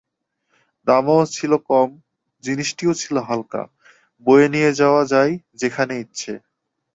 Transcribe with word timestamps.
দামও 0.87 1.19
ছিল 1.35 1.51
কম, 1.69 1.89
জিনিসটিও 2.43 2.93
ছিল 2.93 3.15
হালকা, 3.27 3.61
বয়ে 4.25 4.47
নিয়ে 4.53 4.71
যাওয়া 4.73 5.03
যায় 5.05 5.33
যেখানে 5.55 5.93
ইচ্ছে। 6.03 6.33